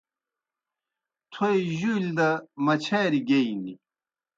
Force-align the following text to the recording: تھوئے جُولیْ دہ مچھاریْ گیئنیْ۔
تھوئے 1.31 1.57
جُولیْ 1.79 2.11
دہ 2.17 2.29
مچھاریْ 2.65 3.19
گیئنیْ۔ 3.27 3.73